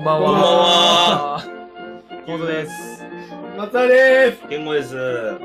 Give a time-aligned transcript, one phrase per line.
[0.00, 1.44] んばんこんばんは。
[2.24, 3.04] コードです。
[3.58, 4.48] 松田です。
[4.48, 4.94] 健吾です。
[4.96, 5.38] ラ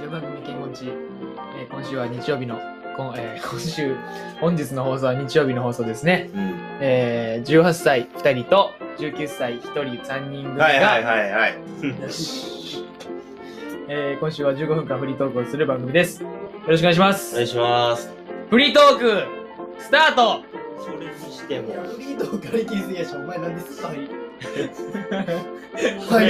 [0.00, 2.60] ジオ番組健吾んち、えー今週は日曜日の、
[2.96, 3.96] こんえー 今週、
[4.40, 6.30] 本日の放送は日曜日の放送ですね。
[6.32, 6.60] うん。
[6.80, 11.54] えー、18歳2人と19歳1人3人組が、はいはいはいはい。
[12.00, 12.84] よし
[13.88, 16.22] えー今週は15分間フリートークをする番組です。
[16.22, 16.28] よ
[16.68, 17.32] ろしくお願いします。
[17.34, 18.14] お願いします。
[18.48, 19.22] フリートーク、
[19.80, 20.47] スタート
[20.80, 21.74] それにしても。
[21.82, 23.98] フリートーク借り切りすぎやし、お前なんですかい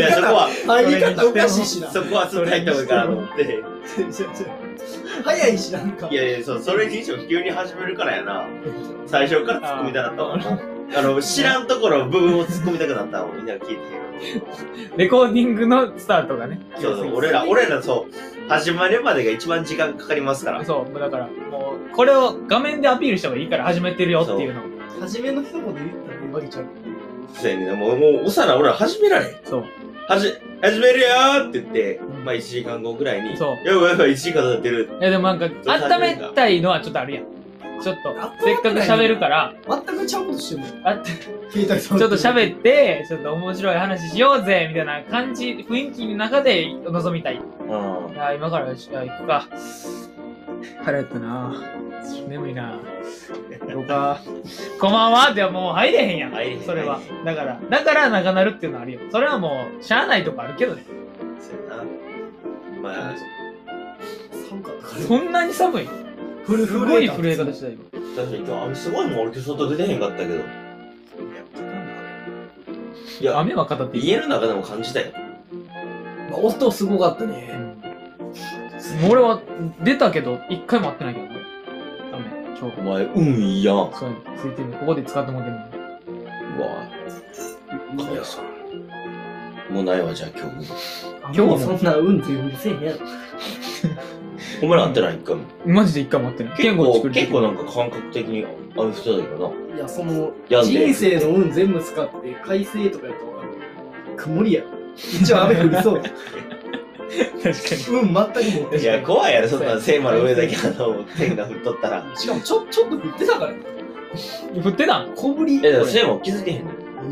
[0.01, 1.91] や、そこは、入り方おかしいしな。
[1.91, 3.45] そこはすっと入った方がいいかなと思って。
[3.45, 4.47] ちょちょちょ
[5.25, 6.09] 早いし、なんか。
[6.11, 8.47] いやいや、そう、それにしても急に始めるからやな。
[9.06, 10.78] 最初から突っ込みたかったわ。
[10.97, 13.28] あの、知らんところ部分を突っ込みたくなったわ。
[13.34, 13.98] みんなが聞いて。
[14.97, 16.61] レコーディングのスタートがね。
[16.77, 20.64] そうそう、俺ら、俺らそう、始まるまでが一番時間かかりますから。
[20.64, 24.64] そう、もうだから、もう、これを画面でアピールした方がいいから始めてるよっていうのを。
[25.00, 25.91] 初めの一言言ったらえ
[26.28, 26.64] えわけちゃう。
[27.34, 27.73] そうやね。
[27.73, 29.28] もう、もう、おさら俺ら始められん。
[29.45, 29.64] そう。
[30.08, 34.89] はじ、始めるよーって言って、まあ1時間後ぐらいに、そうやばいやばい、1時間経ってる。
[35.00, 37.38] いやでもなんか、う温めたいのはちょっとあるやん。
[37.83, 40.87] ちょっと、せっかく喋るから、全くちゃうことしてるもん。
[40.87, 41.11] あって
[41.51, 47.37] 携帯ちょっと喋って、ちょっと面白い話しようぜ、みたいな感じ、雰囲気の中で臨みたい。
[47.37, 48.15] いうん。
[48.15, 49.47] や、今から、じゃあ行くか。
[50.85, 51.55] 腹減ったな
[52.29, 52.79] 眠いな
[53.70, 54.20] どうか。
[54.81, 56.33] こんばんはではもう入れへんやん。
[56.33, 57.01] 入れへんそれは。
[57.25, 59.01] だから、だから長なるっていうのはあるよ。
[59.13, 60.85] それはもう、しゃあないとこあるけどね。
[61.39, 61.85] そうやな。
[62.83, 63.15] まあ、
[64.48, 65.03] 寒かったから。
[65.03, 65.89] そんなに寒い？
[66.49, 67.75] すごい震え方したよ。
[68.17, 70.35] 確かに今日雨すごいもん、俺今日外出てへんかったけど。
[73.21, 75.13] いや、雨は語っていい家の中でも感じたよ。
[76.31, 77.49] まあ音すごかったうね。
[77.53, 79.41] ん俺は
[79.85, 81.35] 出たけど、一回も会ってないけどね。
[82.13, 82.25] ダメ、
[82.59, 82.83] 今日お。
[82.83, 83.77] 前、運いいやん。
[83.77, 84.69] うわそうやねついてる。
[84.73, 85.89] ここで使ってもらってるの
[87.98, 88.05] に。
[88.05, 88.45] かわいそう。
[89.75, 90.67] もうないわ、じゃあ今日。
[91.25, 92.98] 今日もそんな運っていうせえへんやろ。
[94.61, 95.42] ほんまに会ってない一回も。
[95.67, 96.57] マジで一回も会ってない。
[96.57, 98.46] 結構、結構なんか感覚的に
[98.77, 104.17] 雨降ってたけどいや、その、人生の運全部使って、快晴とかやったら。
[104.17, 104.69] 曇りやろ。
[104.96, 106.02] 一応雨降りそう。
[107.08, 108.83] 確か運全く持ってな。
[108.83, 112.05] いや、怖いやろ、そんな聖魔の上だけあの、天が降っとったら。
[112.17, 113.58] しかもちょ、ちょっと降ってたからね。
[114.52, 114.61] に。
[114.61, 115.13] 振ってたん？
[115.14, 115.61] 小降り。
[115.64, 117.02] え、でも聖魔気づけへんのあ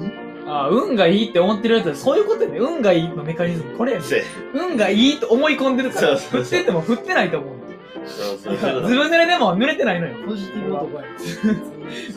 [0.46, 2.58] あ、運がいいって思ってるやつはそういうことやね。
[2.58, 3.76] 運がいいのメカニズム。
[3.76, 4.04] これやね。
[4.04, 4.20] そう
[4.54, 6.08] 運がいいと思い込んでるから。
[6.08, 7.56] そうそうそう振ってても振ってないと思う。
[8.06, 8.88] そうそうそう
[9.26, 10.14] でも濡れてないのよ。
[10.26, 11.04] ポジティブ男や。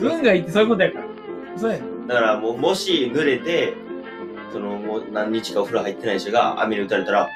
[0.00, 1.04] 運がいいってそういうことやから。
[1.56, 1.84] そうやね。
[2.06, 3.74] だからもう、もし濡れて、
[4.52, 7.28] その、もう何日かお風呂入ってない人が雨に打たれたら、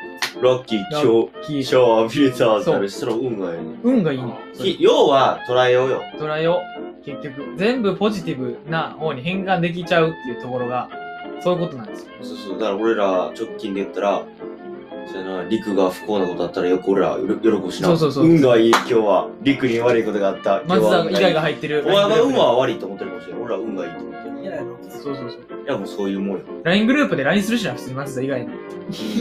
[0.43, 3.77] ラッキー、今日、キーシャワー浴びれたってなるし、その運がいいね。
[3.83, 4.35] 運がいいね。
[4.55, 6.03] き要は、捉えようよ。
[6.19, 6.61] トライを
[7.05, 10.89] 結局全部ポジティブな方に変換できちゃうっていうところが
[11.43, 12.13] そういうことなんですよ。
[12.23, 12.59] そうそう。
[12.59, 14.25] だから俺ら直近で言ったら、
[15.13, 17.89] そうやな、陸が不幸なことあったらよく俺ら喜ぶしな。
[17.89, 19.29] そうそうそう運がいい、今日は。
[19.43, 20.63] 陸に悪いことがあった。
[20.63, 21.85] 今松田日は運がいい以外が入ってる。
[21.87, 23.43] お前が運は悪いと思ってるかもしれない。
[23.43, 24.41] 俺ら運がいいと思ってる。
[24.41, 25.54] いやいやそうそうそう。
[25.65, 26.45] いや、もうそういうもんよ。
[26.63, 28.47] LINE グループで LINE するしな、普通に松田以外の。
[28.47, 28.65] うん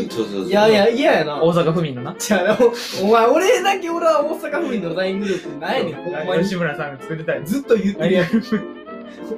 [0.10, 0.46] そうそうそう。
[0.46, 1.42] いやいや、嫌やな。
[1.42, 2.16] 大阪府民のな。
[2.20, 2.58] じゃあ、
[3.02, 6.44] お前、俺だけ俺は大阪府民の LINE グループないねん、ほんまに。
[6.44, 7.54] 吉村さんが作ってたやつ。
[7.54, 8.26] ずっと言ってるや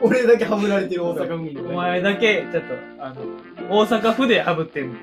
[0.02, 3.16] 俺だけハブられてる大阪府民のお前だけ、ちょっと、あの、
[3.70, 4.96] 大阪府でハブってんの。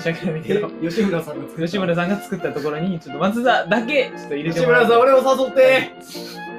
[0.00, 0.70] し訳ないけど。
[0.82, 1.66] え吉村さんが作る。
[1.66, 4.84] 吉村さんが作ったところに、ちょっと松田だけ、ちょっと入れてもらう。
[4.84, 5.92] 吉村さん、俺を誘って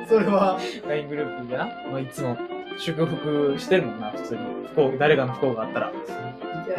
[0.08, 0.60] それは。
[0.88, 2.38] LINE グループでな、まあ、いつも
[2.80, 4.42] 祝福してるもんな、普通に。
[4.74, 5.92] 不幸、誰かの不幸があったら。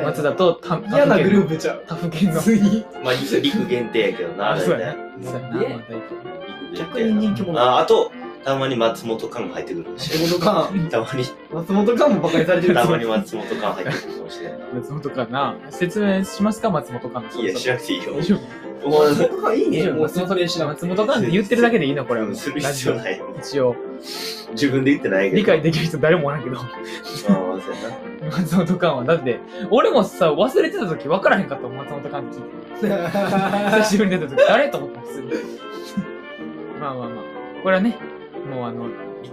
[0.05, 1.85] 松田と他嫌なグルーープちゃう。
[1.87, 2.41] 他府県の。
[2.41, 2.85] 普通に。
[3.05, 5.31] まあ、陸陸限定やけどな、あ、そうや大体な。
[5.31, 5.77] そうやな、まあね
[6.77, 7.61] 逆限定に人気者。
[7.61, 8.11] あ、あと、
[8.45, 10.71] たまに松本感入ってくるかもしれ松本か。
[10.75, 10.89] ない。
[10.89, 12.75] たまに、松本かもバカにされてる。
[12.75, 14.59] たまに松本感入ってくるかもしれない。
[14.75, 15.57] 松本かな。
[15.71, 17.43] 説明しますか、松本かの。
[17.43, 18.15] いや、知らなくていいよ
[18.83, 19.79] 松本かいいね。
[19.81, 20.69] 大丈夫もうそれ知らん。
[20.69, 22.35] 松本かって言ってるだけでいいのこれは。
[22.35, 23.37] する必要ないよ。
[23.39, 23.77] 一応。
[24.53, 25.37] 自分で言ってないけど。
[25.37, 26.59] 理解できる人誰もおらんけど。
[26.59, 26.67] ああ、
[27.27, 27.75] そう
[28.25, 28.37] やな。
[28.39, 29.05] 松本かは。
[29.05, 29.39] だって、
[29.71, 32.43] 俺もさ、忘れてた時分からへんかったもん、松本かって聞い
[32.81, 32.89] て。
[33.83, 34.71] 久しぶりに出た時、誰？
[34.71, 35.29] と思った普通に。
[36.81, 37.25] まあまあまあ。
[37.63, 37.99] これはね、
[38.51, 38.89] もうあの、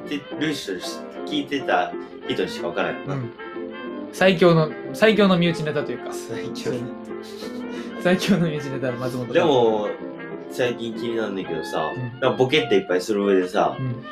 [0.08, 1.92] 言ってる人し、聞いてた
[2.28, 3.16] 人にしか分からないな。
[3.16, 3.32] うん。
[4.14, 6.78] 最強の、最強の身内ネタというか、最強だ
[8.02, 9.90] 最強の身内ネタの松本かで、も、
[10.50, 11.92] 最近気になるんだけどさ、
[12.22, 14.04] うんボケっていっぱいする上でさ、うん。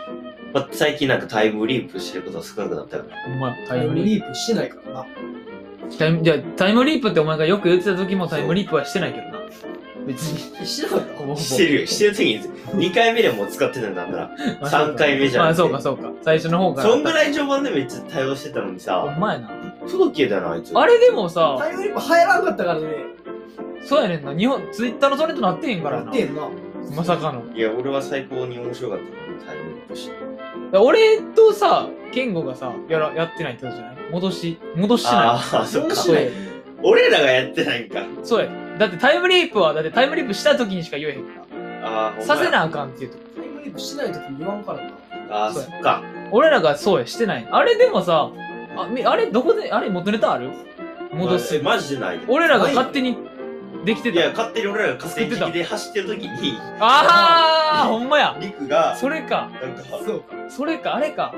[0.54, 3.14] まあ、最近なんかタイムリープしてることが少なくなったよね。
[3.26, 5.04] ほんま、タタイムリープしてないからな。
[5.04, 5.98] プ。
[5.98, 9.35] タイム、じゃあタイムリープってお前がよく言ってた時もタイムリープはしてないけどな。
[10.06, 10.66] 別に。
[10.66, 11.88] してなかったほぼほぼしてるよ。
[11.88, 12.42] してる時に、
[12.90, 14.30] 2回目でもう使ってたんだったら。
[14.62, 16.12] まあ三回目じゃまあそうかそうか。
[16.22, 16.90] 最初の方から。
[16.90, 19.50] そんぐらい序盤でめっちゃ対応してたのにほさ、んまやな。
[19.90, 20.72] 届けたな、あいつ。
[20.78, 22.88] あれでもさ、タイムリープ流行らんかったからね。
[23.84, 24.36] そうやねんな。
[24.36, 26.14] 日本、ツイッターのトレンドなってへんからなやっ。
[26.14, 26.50] てんな。
[26.96, 27.44] まさかの。
[27.56, 29.12] いや、俺は最高に面白かったか
[29.50, 30.16] ら、タイムリープして。
[30.78, 33.96] 俺とさ、ケンゴがさ、やら、やってないってことじゃない？
[34.12, 35.26] 戻し、戻してない？
[35.26, 35.96] ああ、そっか。
[35.96, 36.22] そうや。
[36.84, 38.04] 俺らがやってないんか。
[38.24, 38.50] そうや。
[38.78, 41.32] だってタイムリープは、だってタイムリープした時にしか言えへんか
[41.82, 41.90] ら。
[41.90, 43.18] ああ、ほんまやさせなあかんっていうと。
[43.36, 44.92] タイムリープしないときに言わんからな。
[45.32, 46.04] ああ、そっか。
[46.32, 47.48] 俺らがそうや、してない。
[47.50, 48.30] あれでもさ、
[48.78, 50.52] あ、みあれどこで、あれ元ネタある？
[51.14, 51.56] 戻す。
[51.56, 52.20] えマジでない。
[52.28, 53.18] 俺らが勝手に
[53.86, 54.38] できていや、た。
[54.40, 58.36] 勝手に俺らが勝手に敵で走ってる時に、ああほんまや。
[58.42, 59.50] リクが、それか。
[59.62, 60.36] なんか、そうか。
[60.50, 61.34] それか、あれか。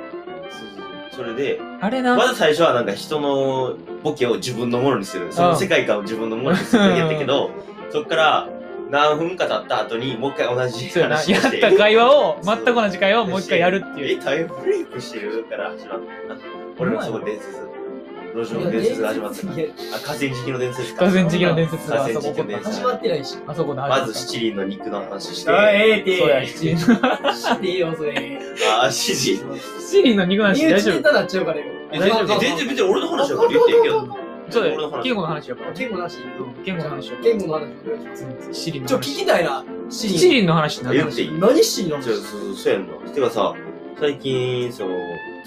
[1.18, 2.16] それで、あれな。
[2.16, 5.34] まず最初はなんか人のボケを自分のものにする。
[5.34, 7.50] その世界観を自分のものにするだけやったけど、
[7.90, 8.50] そっから
[8.92, 10.90] 何分か経った後にもう一回同じ。
[10.90, 11.44] 話をし。
[11.44, 14.20] やってた会話を、全く同じ会話をもう一回やるっていえ、う。
[14.20, 16.00] タイムリープしてるから始まっ
[16.30, 16.40] たな。
[16.78, 17.67] 俺のそこ伝説。
[18.44, 19.54] 路上の伝説が始まったな。
[19.54, 21.00] いやあ、河川敷の伝説か。
[21.00, 23.38] 河川敷の伝説始まってないし。
[23.48, 26.18] あそこで始まず七輪の肉の話して、あ、あええって。
[26.20, 26.78] そうや、七輪。
[26.78, 28.12] してえよ、それ。
[28.14, 29.60] ー、七輪。
[29.80, 31.66] 七輪の肉の話大丈夫身内ネタなっちゃうからよ。
[31.92, 34.18] え全然、俺の話だから言ってんけど。
[34.50, 34.76] そうだよ。
[34.76, 35.72] 俺の話ケンゴの話やから。
[35.74, 36.18] 言語なし。
[36.64, 39.02] ケンゴの話やか言語の話お願いしちょ、聞話。
[39.18, 39.66] きたいな。
[39.90, 41.32] シ七輪の話ていい？
[41.40, 42.94] 何シーンのそうそうそうやんな。
[43.12, 43.54] てかさ、
[44.00, 44.96] 最近、その、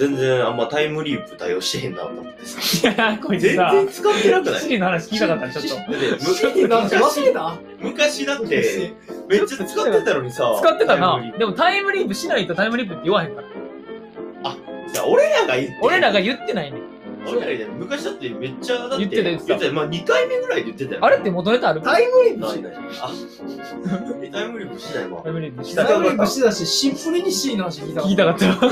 [0.01, 2.89] 全然あんまタイムリープ対応してへんなと思ってさ。
[2.89, 4.55] いや、こいつ全さ、然使ってなくない？
[4.61, 5.75] 七輪の話聞きたかったらちょっと。
[5.77, 7.55] だってシーンの話忘れた？
[7.81, 8.93] 昔だって、
[9.29, 10.59] めっちゃ使ってたのにさ。
[10.63, 11.33] 使ってたなタイムリー。
[11.35, 13.49] プでもタイムリープしないとタイムリープって言わへんから。
[14.93, 15.79] いや俺らが言って。
[15.83, 16.83] 俺らが言ってないねん。
[17.27, 21.05] 俺らが言って昔だってめっちゃ、だって言ってた言ってたまあ2回目ぐらいで言ってたよ。
[21.05, 21.83] あれって元ネタある？
[21.83, 22.73] タイムリープしない。
[23.03, 23.13] あ、
[24.23, 25.31] えタイムリープしないわタ。
[25.31, 28.47] イムリープしたタイムリープしてたし、シンプルにシーンの話聞いた聞いたかった。
[28.61, 28.69] ど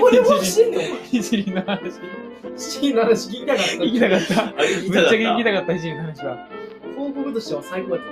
[0.00, 1.22] こでもしてんねん、お前。
[1.22, 1.92] 七輪の話。
[2.56, 3.72] シーンの話聞きたかった。
[3.72, 4.46] 聞きたかった。
[4.46, 6.48] あれ聞いぶっちゃ聞きたかった、七輪の話は。
[6.94, 8.10] 広告としては最高やった。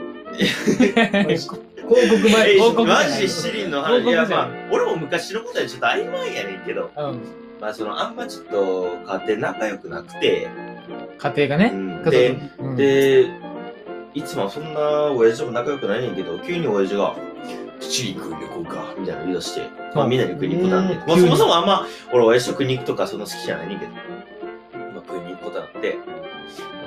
[1.22, 2.58] 広告え前。
[2.58, 4.00] 報告じゃないマジで七輪の報話。
[4.00, 7.20] いや、まあ、俺も昔のことはちょっと曖昧やねんけど、うん。
[7.62, 10.48] まあ、その、あんまちょっと、家庭仲良くなくて、
[11.16, 11.70] 家庭がね。
[11.72, 12.02] うん。
[12.04, 12.76] 家で、族うん。
[12.76, 13.28] で、
[14.14, 17.14] いつもそんな親父とも仲良くないねんけど、急に親父が、
[17.78, 21.06] 七輪食いに行こうか、みたいなの言い出して、まあみんなで食いに行くことなんで、うん。
[21.06, 26.02] まあそもそもあんま、俺親父と食いに行くとかそんな好きじゃないねんけど、まあ食いに行くことになって、ま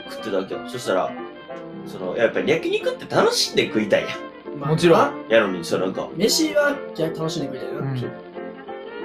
[0.06, 0.60] あ食ってたわけよ。
[0.68, 1.10] そしたら、
[1.86, 4.10] その、やっぱり焼肉って楽しんで食いたいや
[4.60, 5.26] まあもちろん。
[5.26, 5.30] ん。
[5.30, 7.92] やのに、そのなんか、飯は楽しんでくれたよな。
[7.92, 8.35] うん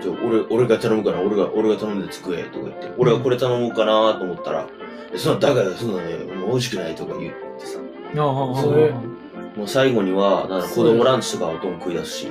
[0.00, 4.67] じゃあ俺、俺が頼むから、俺が、俺が頼んで作れ、とか言って、俺はこれ頼もうかなと思ったら、
[5.12, 8.94] えそんな、だから、そんなね、もう美味しくないとか言ってさ、うんうんうんそれ
[9.56, 12.29] もう最後には、なんか子供ランチとかおとん食い出すし、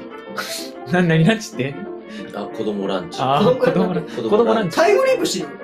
[0.89, 1.75] な、何ランチって？
[2.33, 3.21] あ、子供ランチ。
[3.21, 4.16] ああ、子子供ラン供ランチ。
[4.16, 4.75] 子供ランチ。
[4.77, 5.58] タイムリープしてる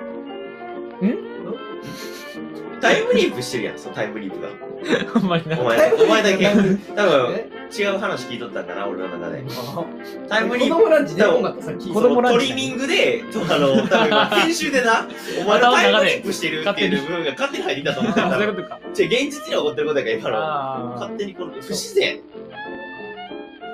[2.88, 4.48] タイムリープしてるやん、そのタイムリープが。
[5.12, 5.64] ほんまになお。
[5.64, 6.46] 前、お前だけ。
[6.94, 7.48] 多分、え？
[7.76, 9.42] 違う話聞いとったんかな、俺の中で。
[9.48, 9.84] あ
[10.28, 10.74] タイムリープ。
[10.74, 11.88] 子供ランチ出こんかったさっき。
[11.92, 15.06] 子供ランチトリミングで、とあの、多分 編集でな、
[15.40, 18.78] お前のタイムリープしてるっていう部分が勝手に入ってきたと思ったあそういうら、ことか。
[18.94, 20.36] じゃ現実に起こってることやから、今の。
[20.36, 22.20] あ勝手にこの、不自然。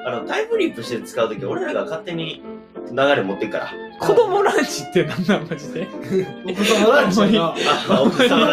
[0.07, 2.43] あの、タイムリープして使うとき、俺らが勝手に
[2.91, 3.73] 流れ持ってくから。
[4.03, 4.07] あ。
[4.07, 5.89] 子供ランチって何なんマジで？
[6.45, 7.55] お子様ランチやな。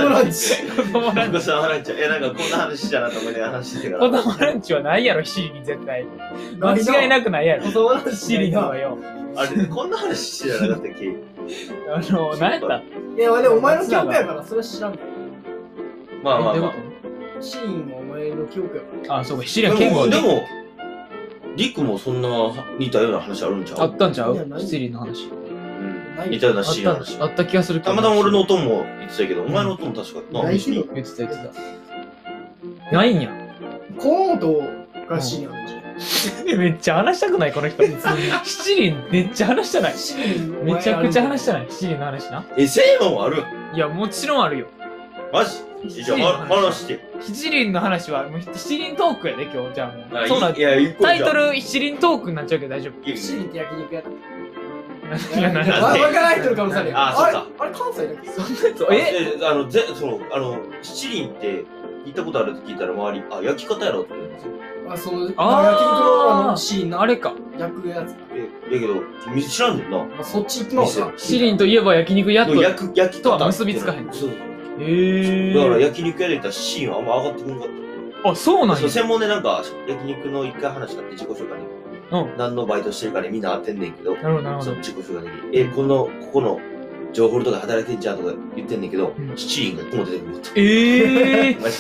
[0.10, 0.56] ランチ。
[0.68, 1.92] 子供ランお子様ランチ。
[1.98, 4.10] え、なんかこんな話したなと思いながら話してから。
[4.10, 6.06] 供ランチはないやろ、七輪に絶対。
[6.60, 7.64] 間違いなくないやろ。
[7.64, 8.98] 子供ランチ七輪はよ。
[9.36, 11.16] あれ、こんな話してなかったっけ？
[11.92, 12.68] あの、何やった？
[12.78, 12.84] い
[13.18, 15.02] や、でもお前の記憶やから、それは知らんねん。
[16.24, 16.74] まあまあま。
[17.42, 19.08] シーンはお前の記憶やから。
[19.08, 20.44] とあ、そうか、七輪健吾でも、
[21.56, 22.30] リクもそんな
[22.78, 23.82] 似たような話あるんちゃう？
[23.82, 24.34] あったんちゃう？
[24.34, 25.30] いやない七輪の話。
[26.26, 26.32] うん。
[26.32, 27.28] 似たあシーンの話った、あ。
[27.28, 27.92] った気がするけど。
[27.96, 30.44] たまたま俺のおとんも言ってたけど、お前のおとん確かな。
[30.44, 31.36] ないけど言ってた言って
[32.92, 32.96] た。
[32.96, 33.30] ないんや。
[34.02, 34.62] 河本
[35.08, 35.80] がシーンあるじゃん。
[36.60, 37.84] めっちゃ話したくないこの人。
[37.84, 39.94] 七輪めっちゃ話したない。
[40.64, 41.56] めちゃくちゃ話したい。
[41.56, 41.68] ない。
[41.70, 42.46] 七輪の話な。
[42.58, 43.44] え、セーマンもある？
[43.74, 44.68] いや、もちろんあるよ。
[45.34, 46.04] マジ？
[46.04, 47.00] じゃあ、は話して。
[47.22, 49.76] 七輪の話は、もう七輪トークやで、今日。
[49.76, 50.28] じゃあもあう。
[50.28, 53.10] そうなんいや、一個タイトル七輪トークになっちゃうけど大丈夫。
[53.10, 54.10] いいシーンって焼肉やった。
[55.10, 55.72] わんで？
[55.72, 56.96] わからない人の可能性あるよ。
[56.98, 58.30] あそっかあれ、あれ関西だっけ？
[58.30, 58.96] そんなやつ、え？
[59.42, 61.66] えあの、ぜ、その、あの、七輪って、
[62.06, 64.52] 行ったことあるって聞いたら周り、あ、焼き方やろって言うんですよ。
[64.90, 67.34] あ、その、焼肉のあのシーンのあれか。
[67.58, 68.16] 焼くやつ。
[68.34, 69.98] え、やけど、君知らんねんな。
[69.98, 71.12] まあ、そっち行きますか。
[71.18, 72.56] 七輪といえば焼肉やっと。
[72.56, 74.30] 焼く、焼き方とは結びつかへんそう。
[74.80, 75.54] えー。
[75.54, 77.68] だから焼肉屋で行ったらシーンはあんま上がってこなかっ
[78.24, 78.30] た。
[78.32, 78.90] あ、そうなんや。
[78.90, 81.66] 専門でなんか焼肉の一回話があって自己紹介に
[82.12, 82.38] うん。
[82.38, 84.78] 何のバイトしてるかでみんな当てんねんけどなるほど、なるほどその。
[84.78, 86.60] 自己紹介の時にえこのここの
[87.14, 91.76] 情報とか働いてんじゃんとか言ってんねんけど、うん七輪が一個も出てくるってええー、 マジ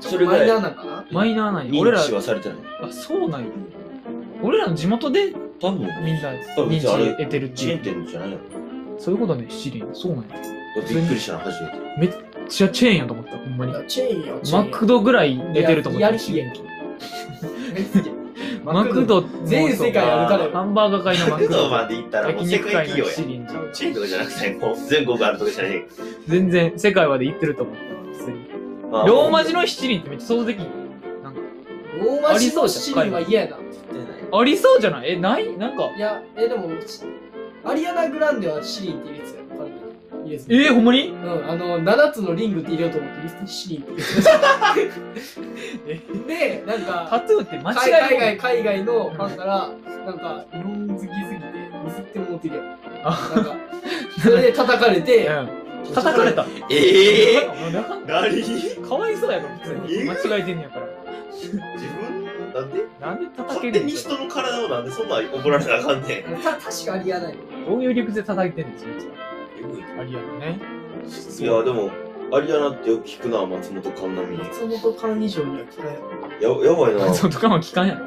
[0.00, 1.04] それぐらいマイナーなんかな？
[1.10, 1.80] マイナーなんや。
[1.80, 3.46] 俺ら、認知はされてないあ、そうなんや。
[4.42, 7.98] 俺らの地元で多分みんな多分認知あれ得てるってチェーンいう。
[8.02, 8.38] 店じゃないの
[8.98, 9.88] そういうことね、七輪。
[9.92, 10.28] そうなんや。
[10.88, 12.12] びっくりしたの初めてめっ
[12.48, 16.06] ちゃチェーンやと思った、ほんまにチェーンよ、チェーンよマクドぐらい出てると思った。
[16.06, 16.60] やりすぎやんけ。
[18.64, 21.88] マクド、全世界あるからよハンバーガー界のマクマクドまド。
[21.88, 23.72] で行ったらも焼う世肉界企業や七輪じゃん。
[23.72, 25.86] チェーンとかじゃなくてもう全国あるとかじゃない
[26.28, 27.82] 全然世界まで行ってると思った。
[28.18, 28.38] 普通に。
[28.90, 30.66] まあローマ字の七輪ってめっちゃ想像できん。
[31.22, 31.40] なんか、
[31.98, 33.58] ローマ字の七輪は嫌やな。
[34.34, 35.10] ありそうじゃない？
[35.12, 35.56] え、ない？
[35.58, 37.02] なんか、いや、え、でも、し
[37.64, 39.41] アリアナ・グランデは七輪って入れてたよ。
[40.34, 41.08] えー、ほんまに？
[41.08, 44.30] うん、あの、7つのリングって入れようと思って、リストに七輪って入れてた。
[46.28, 49.70] で、なんタか、トゥーって間海違い海外、海外のファンから、
[50.06, 51.16] なんか、日本好きすぎて、
[51.84, 52.76] ミスってもうてるやん。
[53.04, 53.56] あなんか、
[54.22, 55.94] それで叩かれて、うん。
[55.94, 56.46] 叩かれた。
[56.70, 58.88] ええー、何？
[58.88, 60.00] かわいそうやろ、普通に。
[60.00, 60.86] え間違えてんねやから。
[61.32, 61.60] 自分
[62.52, 67.36] なんでなんで叩け勝手に人の体をなんでそんな怒られなあかんねんた確かアリアナよ。
[67.66, 68.88] どういう理屈で叩いてんですよ、
[69.62, 70.60] えぐいありやろね。
[71.38, 71.90] いやでも
[72.34, 74.38] アリアナってよく聞くな松本環奈美。
[74.38, 76.42] 松本寛以上には聞かない。
[76.42, 76.64] よ。
[76.64, 77.06] ややばいな。
[77.06, 78.06] 松本かは聞かんやろ。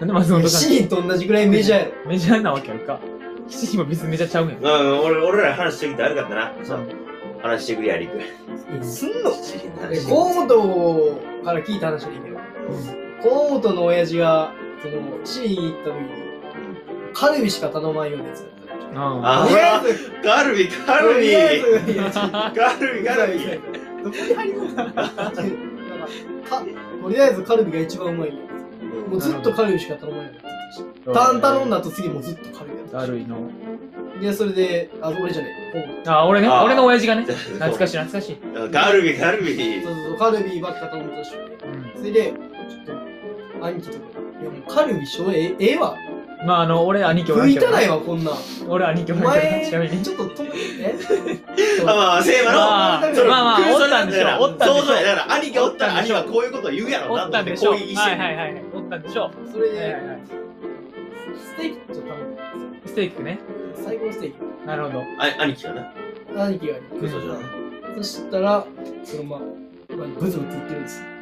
[0.00, 1.84] なんで松本か七輪と同じぐらいメジャーや。
[1.86, 1.92] ろ。
[2.08, 3.00] メジャーなわけあるか。
[3.48, 4.58] 七人も別にメジャーちゃうやん。
[4.58, 6.52] うん俺俺ら話してきて悪かったな。
[6.62, 6.80] そう
[7.42, 8.18] 話してくれやりく
[8.82, 9.30] すんの？
[10.08, 10.48] 河本
[11.44, 12.38] から聞いた話でいいけど、
[13.22, 14.94] 河本の親父が、その、
[15.24, 16.08] 七輪行った時に、
[17.12, 18.63] カルビしか頼まんようなやつだった。
[18.63, 18.63] ら
[18.94, 23.44] ああとりあえず、カルビカルビカルビカルビ
[24.04, 26.62] どこに入るのなんか、か
[27.02, 28.34] とりあえずカルビが一番うまいよ。
[29.08, 30.84] もうずっとカルビしか頼まなってたし。
[31.12, 33.50] タン頼んだと次もずっとカルビやっただるいの。
[34.20, 36.12] で、それで、あ、俺じゃない、河本。
[36.12, 37.22] あ、俺ね、あ俺の親父がね。
[37.22, 38.36] 懐懐かしい、懐かしい。
[38.72, 41.32] カルビカルビそうそうそう、カルビばっか頼んだし。
[41.34, 42.32] うんそれで、
[42.68, 44.04] ちょっと、兄貴とか、
[44.40, 45.96] いやもうカルビしょええええわ。
[46.44, 48.34] まあ、あの、俺兄貴おら食いんけどたないわ、こんなん。
[48.68, 50.02] 俺兄貴おおらんけど前、ちなみに。
[50.02, 54.42] ちょっと止めて、えあまあセーマのまあ、まあそのまあ、おったんでしょ。
[54.42, 55.04] おったんでしょそうそう。
[55.04, 57.70] だから兄がおったら兄はこういうことを言うやろおなったんでしょ。
[57.70, 58.62] はい攻撃してはいはいはい。
[58.74, 59.30] おったんでしょ。
[59.50, 60.18] それではいはい、はい
[61.36, 63.32] ステーキちょっと頼んだんですステーキね。
[63.32, 63.38] よ。
[63.74, 64.66] 最高のステーキ。
[64.66, 65.00] なるほど。
[65.00, 67.40] あ兄貴はな兄貴がクソじゃん
[67.96, 68.66] そしたら、
[69.04, 69.40] そのまあ、
[69.96, 71.13] まあ、ブツブツ言ってるんですよ。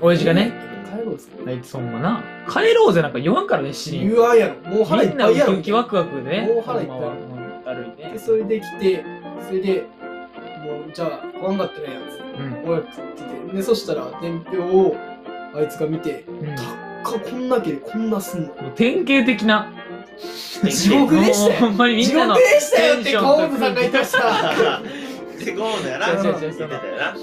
[0.00, 0.52] 親父がね。。
[0.90, 1.32] 帰ろうですよ。
[1.46, 2.22] あいつそんまな。
[2.48, 4.10] 帰ろうぜなんか言わんからね、七輪。
[4.10, 4.70] 言わんやろ。
[4.70, 5.54] もう腹いっぱいやろ。
[5.54, 6.46] キウキワクワクでね。
[6.46, 8.18] もう腹いっぱいほんまはうんだるいねで、。
[8.18, 9.04] それで来て、
[9.46, 9.86] それで、
[10.64, 12.20] もう、じゃあ、怖がってないやつ。
[12.38, 12.52] うん。
[12.64, 13.56] 親食ってて。
[13.56, 14.96] で、そしたら、伝票を、
[15.54, 16.56] あいつが見て、うん
[17.02, 18.48] か、こんだけでこんなすんの。
[18.48, 19.72] もう典型的な。
[20.18, 22.54] 地獄でしたよ ほんまにみんなの地獄。
[22.54, 24.82] でしたよって、テンションと河本さんが言ってました。
[25.42, 26.08] ってこうだよな。
[26.08, 27.14] 違う違う違う言ってたよな。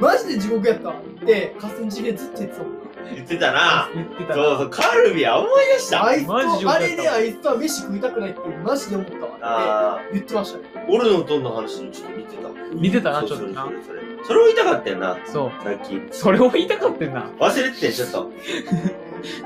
[0.00, 0.90] マジで地獄やった。
[0.90, 0.94] っ
[1.24, 2.84] て、河川敷でずっと言ってたもん。
[3.14, 3.90] 言ってたな。
[3.94, 6.04] 言ってたそうそうカルビは思い出した。
[6.04, 6.96] あいつマジ地獄と、あやった。
[6.96, 9.26] れであいつとは飯食いたくないってマジで思ったわ。
[9.26, 10.64] ってあ言ってましたね。
[10.74, 12.48] ー俺のどんな話にちょっと似てた。
[12.74, 13.64] 見てたな、そうちょっとな。
[13.64, 13.70] そ。
[13.70, 15.18] れそれそれを言いたかったよな。
[15.26, 15.64] そう。
[15.64, 17.30] さっきそれを言いたかってんな。
[17.38, 18.32] 忘れててちょっと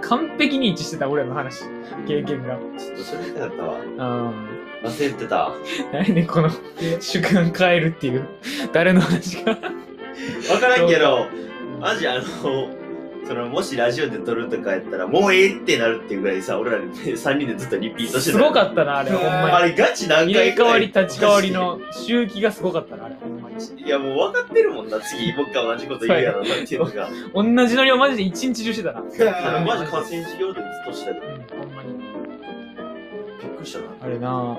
[0.02, 1.64] 完璧に一致してた、俺らの話。
[2.06, 2.56] 経験が。
[2.78, 4.34] ちょっとそれ言いたかったわうん。
[4.84, 5.52] 忘れてた
[5.92, 6.50] 何ね、この、
[7.00, 8.28] 主観変えるっていう、
[8.72, 9.54] 誰の話か。
[9.54, 11.26] 分からんけど
[11.80, 12.22] マジあの
[13.26, 19.72] そのもしラジオで撮るとかやったらもうええってなるっていうぐらいさ俺らで3人でずっとリピートしてすたごかったな、あれ、ほんあまに。
[19.72, 23.16] れガチ何入れ替わり立ち替わりの周期がすごかったな、あれ。
[23.84, 25.32] いやもう分かってるもんな次。
[25.36, 27.08] 僕が同じこと言うやろなっていうのが。
[27.34, 29.00] 同じノリをマジで一日中してたな。
[29.00, 31.88] あのマジ河川敷用でずっとしてたけどうん、ほんまに。
[33.40, 33.84] びっくりしたな。
[34.02, 34.56] あれな。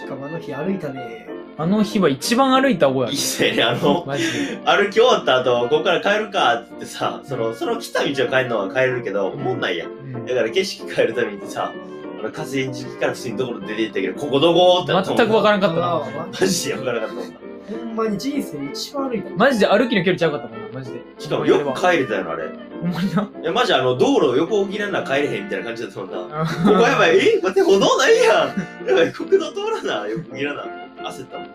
[0.00, 1.26] しかもあの日歩いたね。
[1.58, 3.20] あの日は一番歩いた覚えあるいいっ。
[3.20, 4.04] すねあの。
[4.06, 9.86] 歩き終わった後ここから帰るかって言ってさそのその来た道を帰るのは帰れるけどもんないや
[10.28, 11.72] だから景色変えるためにさ
[12.20, 16.26] あの河川敷から普通にどころ出て行ったけどここどこって全く分からんかったあな。
[16.38, 19.30] マジで分からなかったもんなほんまに人生で一番歩いた。
[19.36, 21.00] マジで歩きの距離ちゃうかったもんな、マジで。
[21.18, 22.48] しかもよく帰れたよなあれ
[22.80, 23.30] ほんまにな。
[23.42, 28.54] いやマジあの道路を横切らな帰れへんみたいな感じだったもんなあここやばいえ待って歩道ないや
[28.84, 30.64] んやばい国道通らな横切らな
[31.10, 31.48] 焦ったもん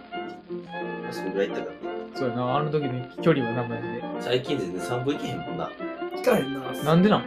[1.11, 1.75] そこぐらい行ったから
[2.19, 4.03] そうやな、あの時の距離はな、マジで。
[4.19, 5.69] 最近全然散歩行けへんもんな
[6.15, 6.59] 行かへんな。
[6.83, 7.21] なんでなん？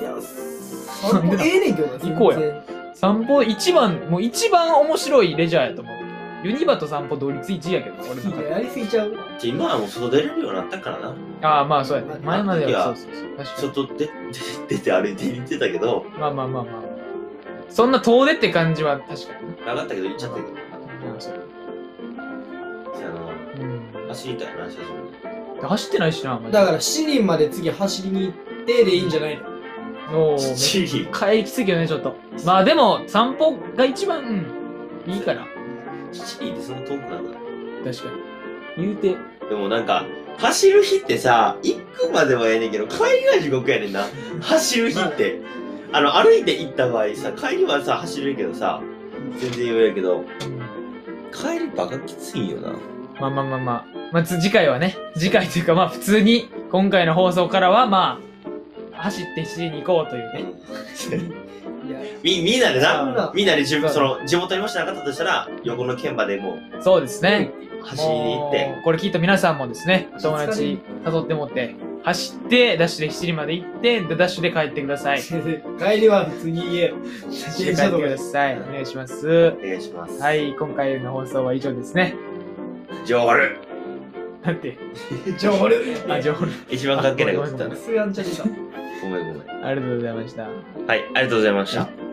[0.00, 1.98] いや、散歩ええねんけどな。
[1.98, 5.97] 行こうや散歩一番、もう一番面白いレジャーやと思う。
[6.44, 8.48] ユニバと散歩同率1位やけど、俺の中で。
[8.48, 9.16] いややりすぎちゃう？
[9.38, 11.14] じゃ今はもう外出れるようになったからな。
[11.42, 12.20] ああ、まあそうやね。
[12.22, 13.36] 前まではそうそうそう。
[13.36, 13.68] 確かに。
[13.68, 14.10] 外出
[14.68, 16.82] 出て歩いて行ってたけど、まあまあまあまあ。
[17.68, 19.56] そんな遠出って感じは確かにね。
[19.66, 20.48] なかったけど行っちゃったけど。
[20.48, 21.32] うんそう
[22.96, 23.10] じゃあ
[23.60, 25.68] うんな、走りたいな、久しぶりに。
[25.68, 28.32] 走ってないしな、マジでだから7人まで次走りに行っ
[28.64, 29.38] てでいいんじゃない
[30.12, 30.34] の？
[30.34, 31.08] おーチリ。
[31.12, 32.14] 帰りきついけどね、ちょっと。
[32.46, 34.22] まあでも、散歩が一番、
[35.06, 35.46] うん、いいから。
[36.12, 37.38] チリってそんな遠くなんだ。
[37.84, 38.14] 確か
[38.76, 38.84] に。
[38.84, 39.16] 言うて。
[39.48, 40.04] でもなんか、
[40.38, 44.04] 走る日ってさ、行くまではええねんけど、帰りが地獄やねんな。
[44.40, 45.40] 走る日って。
[45.92, 48.80] あの、歩いて行った場合さ、帰りはさ、走れるけどさ、
[49.38, 50.24] 全然余裕やけど、
[51.32, 52.72] 帰りバカきついよな。
[53.20, 53.86] まあまあまあまあ。
[54.12, 58.20] まあ、つ次回はね、次回というかまあ普通に、今回の放送からはま
[58.94, 60.44] あ、走って7時に行こうというね。
[62.22, 67.50] み、みんなでなな、みんなで自分、その、地元にもしなかったとしたら、横の県までもう、そうですね。
[67.82, 75.20] 走りに行って、これ聞いた皆さんもですね、友達誘ってもって、走って、ダッシュで7時まで行って、でダッシュで帰ってください。
[75.22, 76.96] 帰りは普通に言えよ。
[77.30, 78.58] 帰ってください。
[78.58, 79.28] お願いします。
[79.28, 80.20] お願いします。
[80.20, 82.14] はい、今回の放送は以上ですね。
[83.04, 83.56] ジョール
[84.44, 84.78] なんて、
[85.36, 87.76] ジョールあ、情報一番かっけないこと言ったな。
[87.76, 88.44] すがんちゃんにさ。
[89.00, 89.64] ごめんごめん。
[89.64, 90.42] ありがとうございました。
[90.42, 90.52] はい、
[90.88, 92.07] ありがとうございました。